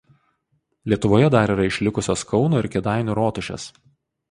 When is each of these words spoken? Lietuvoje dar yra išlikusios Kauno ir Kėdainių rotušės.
Lietuvoje 0.93 1.27
dar 1.35 1.53
yra 1.57 1.67
išlikusios 1.69 2.25
Kauno 2.33 2.65
ir 2.65 2.71
Kėdainių 2.77 3.21
rotušės. 3.23 3.71